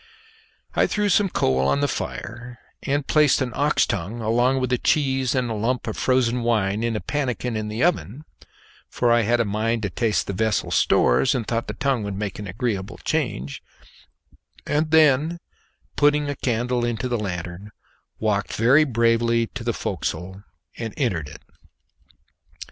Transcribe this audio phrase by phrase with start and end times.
[0.73, 4.79] I threw some coal on the fire, and placed an ox tongue along with the
[4.79, 8.25] cheese and a lump of the frozen wine in a pannikin in the oven
[8.89, 12.15] (for I had a mind to taste the vessel's stores, and thought the tongue would
[12.17, 13.61] make an agreeable change),
[14.65, 15.37] and then
[15.95, 17.69] putting a candle into the lanthorn
[18.17, 20.41] walked very bravely to the forecastle
[20.79, 21.43] and entered it.